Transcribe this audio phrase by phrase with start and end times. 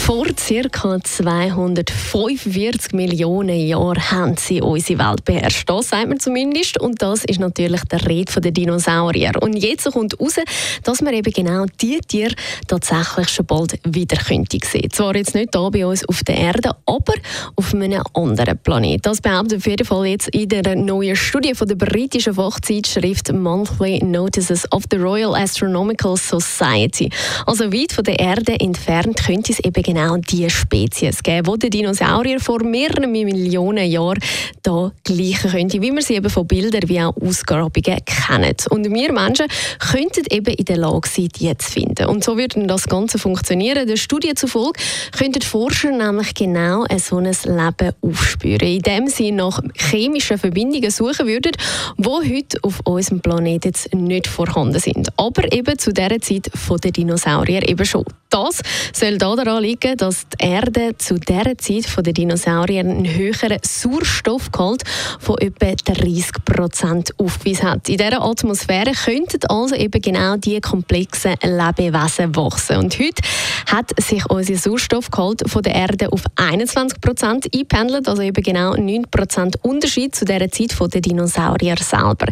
[0.00, 0.98] vor ca.
[1.02, 5.68] 245 Millionen Jahren haben sie unsere Welt beherrscht.
[5.68, 6.80] Das sagt man zumindest.
[6.80, 9.32] Und das ist natürlich der Rede der Dinosaurier.
[9.40, 10.36] Und jetzt kommt heraus,
[10.82, 12.34] dass man eben genau diese Tiere
[12.66, 14.90] tatsächlich schon bald wieder könnte sehen.
[14.90, 17.14] Zwar jetzt nicht hier bei uns auf der Erde, aber
[17.56, 19.02] auf einem anderen Planeten.
[19.02, 24.02] Das behauptet auf jeden Fall jetzt in der neuen Studie von der britischen Fachzeitschrift Monthly
[24.02, 27.10] Notices of the Royal Astronomical Society.
[27.46, 31.70] Also weit von der Erde entfernt könnte es eben genau diese Spezies geben, die der
[31.70, 34.20] Dinosaurier vor mehreren Millionen Jahren
[34.64, 38.56] hier gleichen könnte, wie wir sie eben von Bildern wie auch Ausgrabungen kennen.
[38.70, 39.46] Und wir Menschen
[39.78, 42.06] könnten eben in der Lage sein, die zu finden.
[42.06, 43.86] Und so würde das Ganze funktionieren.
[43.86, 44.80] Der Studie zufolge
[45.16, 51.52] könnten Forscher nämlich genau so ein Leben aufspüren, indem sie nach chemischen Verbindungen suchen würden,
[51.98, 55.08] die heute auf unserem Planeten nicht vorhanden sind.
[55.16, 56.50] Aber eben zu dieser Zeit
[56.84, 58.04] der Dinosaurier eben schon.
[58.30, 63.58] Das soll daran liegen, dass die Erde zu dieser Zeit von den Dinosauriern einen höheren
[63.60, 64.84] Sauerstoffgehalt
[65.18, 67.88] von etwa 30 Prozent aufgewiesen hat.
[67.88, 72.76] In dieser Atmosphäre könnten also eben genau diese komplexen Lebewesen wachsen.
[72.76, 73.20] Und heute
[73.66, 79.06] hat sich unser Sauerstoffgehalt von der Erde auf 21 Prozent eingependelt, also eben genau 9
[79.10, 82.26] Prozent Unterschied zu dieser Zeit den Dinosaurier selber.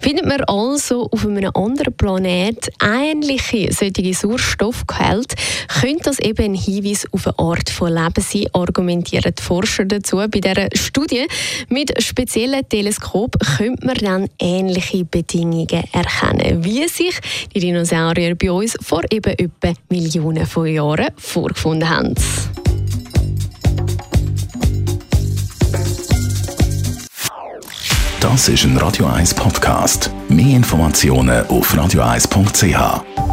[0.00, 5.36] Findet man also auf einem anderen Planet ähnliche solche Sauerstoffgehalte,
[5.80, 10.16] könnte das eben ein Hinweis auf eine Art von Leben sein, argumentieren die Forscher dazu.
[10.16, 11.26] Bei dieser Studie
[11.68, 17.18] mit speziellen Teleskopen könnte man dann ähnliche Bedingungen erkennen, wie sich
[17.54, 22.14] die Dinosaurier bei uns vor eben etwa Millionen von Jahren vorgefunden haben.
[28.24, 30.10] Das ist ein Radio 1 Podcast.
[30.30, 33.23] Mehr Informationen auf radio1.ch.